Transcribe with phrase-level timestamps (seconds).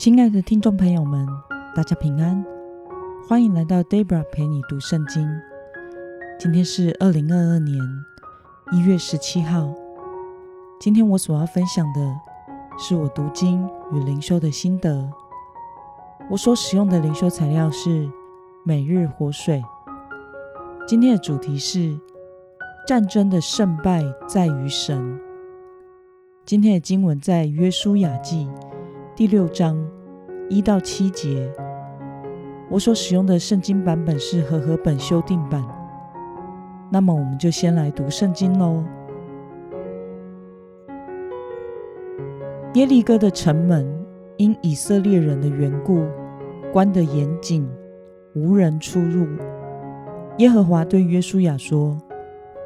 [0.00, 1.28] 亲爱的听众朋友们，
[1.74, 2.42] 大家平安，
[3.28, 5.28] 欢迎来到 Debra 陪你读圣经。
[6.38, 7.78] 今天是二零二二年
[8.72, 9.74] 一月十七号。
[10.80, 12.16] 今天我所要分享的
[12.78, 15.06] 是我读经与灵修的心得。
[16.30, 18.08] 我所使用的灵修材料是
[18.64, 19.62] 每日活水。
[20.88, 22.00] 今天的主题是
[22.86, 25.20] 战争的胜败在于神。
[26.46, 28.48] 今天的经文在约书亚记。
[29.16, 29.76] 第六章
[30.50, 31.48] 一到七节，
[32.68, 35.64] 我所使用的圣经版本是和合本修订版。
[36.90, 38.82] 那么，我们就先来读圣经喽。
[42.74, 43.86] 耶利哥的城门
[44.38, 46.04] 因以色列人的缘故
[46.72, 47.64] 关得严谨，
[48.34, 49.28] 无人出入。
[50.38, 51.96] 耶和华对约书亚说：“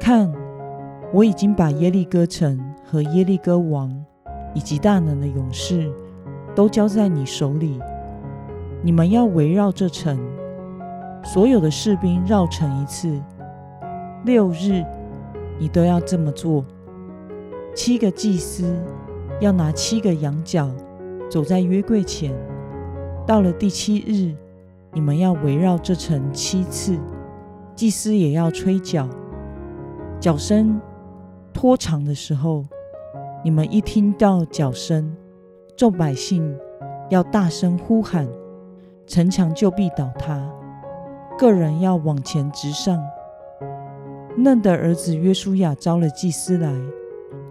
[0.01, 0.33] 看，
[1.13, 3.95] 我已经把耶利哥城和耶利哥王
[4.55, 5.93] 以及大能的勇士。”
[6.55, 7.79] 都交在你手里。
[8.81, 10.17] 你们要围绕这城，
[11.23, 13.19] 所有的士兵绕城一次，
[14.23, 14.85] 六日，
[15.59, 16.63] 你都要这么做。
[17.73, 18.79] 七个祭司
[19.41, 20.69] 要拿七个羊角，
[21.29, 22.33] 走在约柜前。
[23.27, 24.35] 到了第七日，
[24.93, 26.97] 你们要围绕这城七次，
[27.75, 29.09] 祭司也要吹角。
[30.19, 30.79] 角声
[31.51, 32.63] 拖长的时候，
[33.43, 35.15] 你们一听到角声。
[35.77, 36.57] 众百姓
[37.09, 38.25] 要大声呼喊，
[39.05, 40.41] 城墙就必倒塌。
[41.37, 42.97] 个人要往前直上。
[44.37, 46.73] 嫩的儿子约书亚招了祭司来，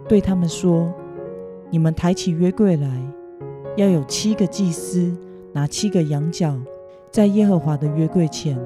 [0.07, 0.91] 对他们说
[1.69, 2.87] ：“你们抬起约柜来，
[3.77, 5.15] 要有七个祭司
[5.53, 6.55] 拿七个羊角，
[7.11, 8.59] 在耶和华的约柜前。”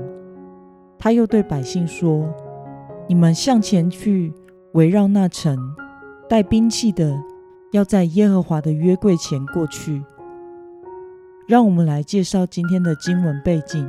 [0.98, 2.34] 他又对百姓说
[3.08, 4.34] ：“你们向前去，
[4.72, 5.58] 围绕那城，
[6.30, 7.14] 带兵器的。”
[7.72, 10.04] 要在耶和华的约柜前过去。
[11.48, 13.88] 让我们来介绍今天的经文背景。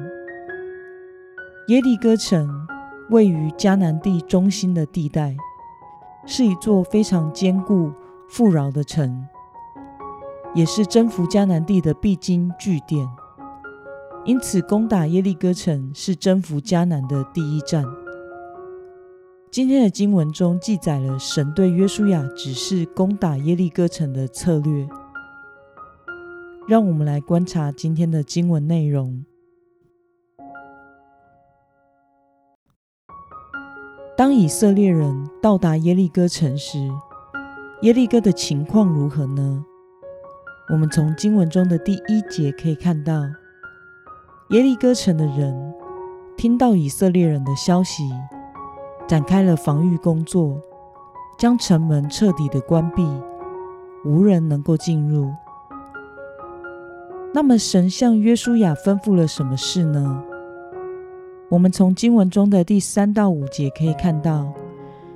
[1.68, 2.66] 耶利哥城
[3.10, 5.36] 位于迦南地中心的地带，
[6.24, 7.92] 是一座非常坚固、
[8.28, 9.26] 富饶的城，
[10.54, 13.08] 也是征服迦南地的必经据点。
[14.24, 17.84] 因此，攻打耶利哥城是征服迦南的第一站。
[19.52, 24.86] 今天的经文中记载了神对约书亚指示攻打耶利哥城的策略。
[26.68, 29.24] 让我们来观察今天的经文内容。
[34.16, 36.88] 当以色列人到达耶利哥城时，
[37.82, 39.64] 耶利哥的情况如何呢？
[40.72, 43.20] 我们从经文中的第一节可以看到，
[44.50, 45.74] 耶利哥城的人
[46.36, 48.04] 听到以色列人的消息。
[49.10, 50.56] 展开了防御工作，
[51.36, 53.04] 将城门彻底的关闭，
[54.04, 55.28] 无人能够进入。
[57.34, 60.22] 那么，神向约书亚吩咐了什么事呢？
[61.48, 64.46] 我们从经文中的第三到五节可以看到，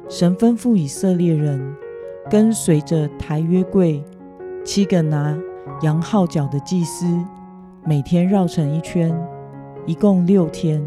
[0.09, 1.77] 神吩咐以色列人
[2.29, 4.03] 跟随着抬约柜
[4.65, 5.39] 七个拿
[5.83, 7.07] 羊号角的祭司，
[7.85, 9.17] 每天绕城一圈，
[9.87, 10.85] 一共六天。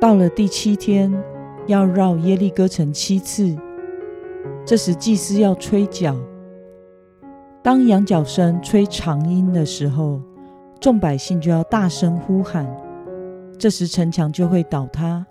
[0.00, 1.12] 到了第七天。
[1.68, 3.54] 要绕耶利哥城七次，
[4.64, 6.16] 这时祭司要吹角。
[7.62, 10.18] 当羊角声吹长音的时候，
[10.80, 12.66] 众百姓就要大声呼喊，
[13.58, 15.26] 这时城墙就会倒塌，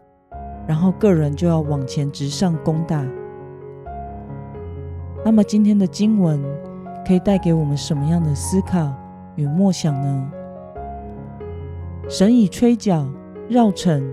[0.67, 3.03] 然后个人就要往前直上攻打。
[5.25, 6.39] 那么今天的经文
[7.03, 8.93] 可以带给我们什么样的思考
[9.35, 10.31] 与默想呢？
[12.07, 13.09] 神以吹角
[13.49, 14.07] 绕城。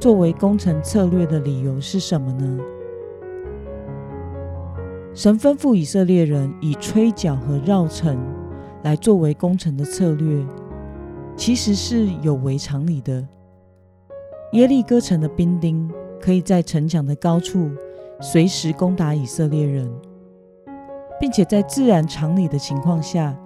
[0.00, 2.58] 作为攻城策略的理由是什么呢？
[5.12, 8.18] 神吩咐以色列人以吹角和绕城
[8.82, 10.42] 来作为攻城的策略，
[11.36, 13.28] 其实是有违常理的。
[14.52, 15.86] 耶利哥城的兵丁
[16.18, 17.70] 可以在城墙的高处
[18.22, 19.86] 随时攻打以色列人，
[21.20, 23.38] 并且在自然常理的情况下，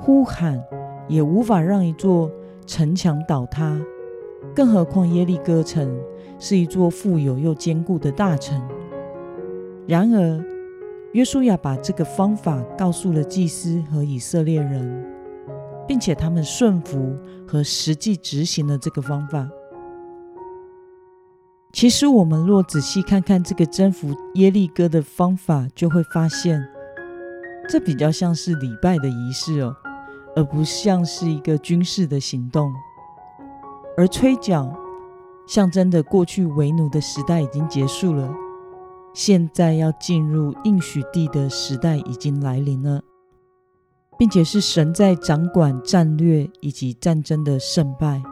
[0.00, 0.62] 呼喊
[1.08, 2.30] 也无法让一座
[2.66, 3.80] 城墙倒塌。
[4.54, 5.98] 更何况耶利哥城
[6.38, 8.60] 是一座富有又坚固的大城。
[9.86, 10.44] 然而，
[11.12, 15.04] 约书亚把这个方法告诉了祭司和以色列人，
[15.86, 17.16] 并且他们顺服
[17.46, 19.48] 和实际执行了这个方法。
[21.72, 26.62] 其实，我们若仔细看看这个征服耶利哥的方法，就会发现，
[27.68, 29.74] 这比较像是礼拜的仪式哦，
[30.36, 32.70] 而不像是一个军事的行动。
[33.96, 34.74] 而吹角
[35.46, 38.34] 象征的过去为奴的时代已经结束了，
[39.12, 43.02] 现在要进入应许地的时代已经来临了。
[44.18, 48.22] 并且是神在掌管战略以及战争的胜败。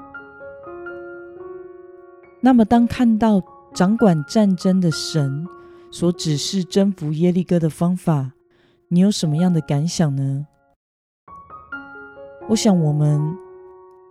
[2.41, 3.43] 那么，当看到
[3.75, 5.45] 掌管战争的神
[5.91, 8.33] 所指示征服耶利哥的方法，
[8.87, 10.47] 你有什么样的感想呢？
[12.49, 13.21] 我想，我们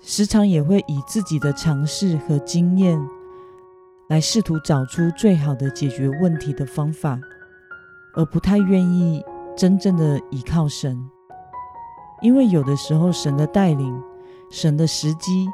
[0.01, 3.00] 时常也会以自己的尝试和经验
[4.07, 7.19] 来试图找出最好的解决问题的方法，
[8.16, 9.24] 而不太愿意
[9.56, 10.98] 真正的依靠神，
[12.22, 14.01] 因为有的时候神的带领、
[14.50, 15.48] 神的时机。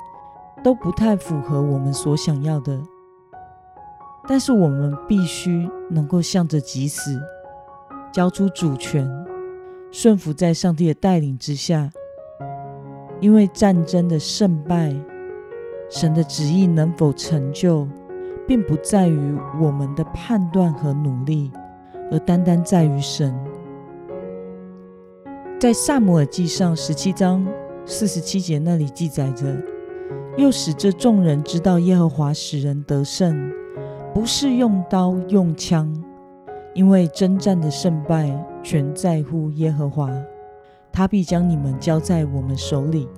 [0.63, 2.81] 都不太符合我们所想要的，
[4.27, 7.21] 但是我们必须能够向着即死，
[8.11, 9.07] 交出主权，
[9.91, 11.91] 顺服在上帝的带领之下。
[13.19, 14.93] 因为战争的胜败，
[15.89, 17.87] 神的旨意能否成就，
[18.47, 21.51] 并不在于我们的判断和努力，
[22.11, 23.33] 而单单在于神。
[25.59, 27.47] 在萨姆尔记上十七章
[27.85, 29.55] 四十七节那里记载着。
[30.37, 33.49] 又使这众人知道耶和华使人得胜，
[34.13, 35.89] 不是用刀用枪，
[36.73, 38.29] 因为征战的胜败
[38.61, 40.11] 全在乎耶和华，
[40.95, 43.09] 他必将你们交在我们手里。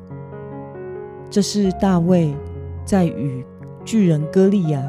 [1.29, 2.35] 这是大卫
[2.83, 3.45] 在与
[3.85, 4.83] 巨人歌利亚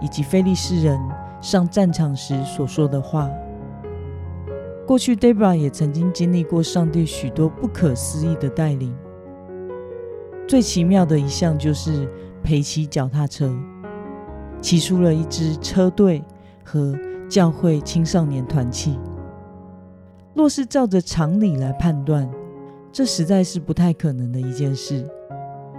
[0.00, 0.98] 以及非利士人
[1.40, 3.30] 上战场时所说的话。
[4.84, 8.92] 过去 Debra 也曾经经历过上帝许多不可思议的带领。
[10.48, 12.08] 最奇妙的一项就是
[12.42, 13.54] 陪骑脚踏车，
[14.60, 16.24] 骑出了一支车队
[16.64, 16.98] 和
[17.28, 18.98] 教会青少年团契。
[20.34, 22.28] 若是照着常理来判断，
[22.90, 25.08] 这实在是不太可能的一件事，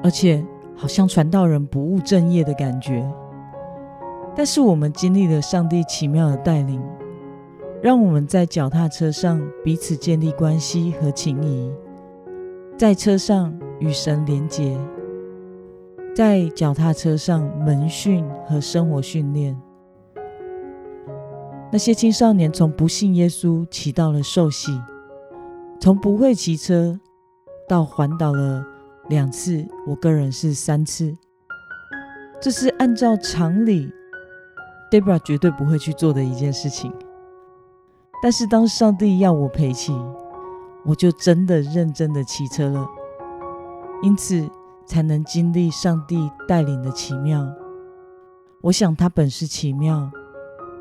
[0.04, 0.46] 而且
[0.76, 3.08] 好像传道人不务正业的感觉。
[4.36, 6.82] 但是我们经历了上帝奇妙的带领，
[7.82, 11.72] 让我们在脚踏车上彼此建立关系和情谊，
[12.78, 13.54] 在车上。
[13.80, 14.78] 与神连结，
[16.16, 19.60] 在脚踏车上门训和生活训练。
[21.74, 24.80] 那些青少年从不信耶稣骑到了受洗，
[25.82, 27.00] 从不会骑车
[27.68, 28.64] 到环岛了
[29.10, 31.18] 两次，我个人是三次。
[32.40, 33.92] 这是按照常理
[34.92, 36.94] ，Debra 绝对不会去做的一件事情。
[38.22, 39.92] 但是当上帝要我陪骑，
[40.86, 42.88] 我就真的认真的骑车了。
[44.04, 44.48] 因此，
[44.86, 47.52] 才能经历上帝带领的奇妙。
[48.62, 50.12] 我想他本是奇妙，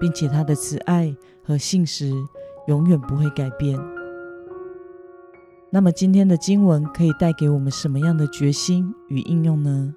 [0.03, 2.13] 并且他的慈爱和信实
[2.67, 3.79] 永远不会改变。
[5.71, 9.95] 那么，今天的经文可以带给我们什么样的决心与应用呢？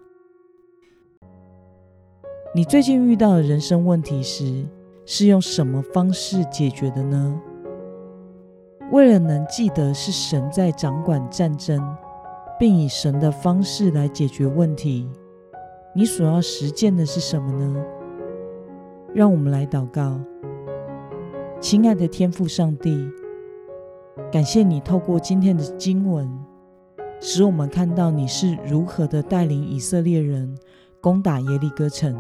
[2.54, 4.68] 你最近遇到的人生问题时，
[5.08, 7.42] 是用什么方式解决的呢？
[8.92, 11.84] 为了能记得是神在掌管战争。
[12.58, 15.06] 并以神的方式来解决问题，
[15.94, 17.86] 你所要实践的是什么呢？
[19.16, 20.20] 让我们来祷告，
[21.62, 23.10] 亲爱的天父上帝，
[24.30, 26.30] 感谢你透过今天的经文，
[27.22, 30.58] 使我们看到你是如何的带领以色列人
[31.00, 32.14] 攻打耶利哥城。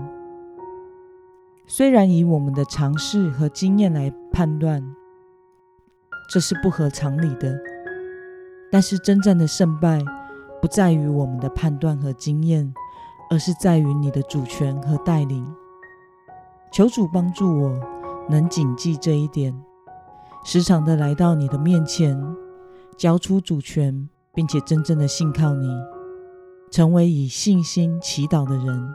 [1.67, 4.81] 虽然以我们的尝试和经验来判断，
[6.31, 7.59] 这是不合常理的，
[8.71, 10.01] 但是真正的胜败。
[10.61, 12.73] 不在于我们的判断和经验，
[13.29, 15.45] 而是在于你的主权和带领。
[16.75, 17.79] 求主帮助我，
[18.29, 19.57] 能谨记这一点，
[20.43, 22.21] 时常的来到你的面前，
[22.97, 25.69] 交出主权，并且真正的信靠你，
[26.69, 28.93] 成为以信心祈祷的人，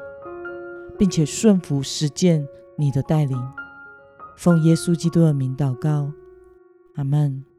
[0.99, 2.47] 并且顺服实践
[2.77, 3.39] 你的带领。
[4.37, 6.13] 奉耶稣基督的名祷告，
[6.97, 7.50] 阿门。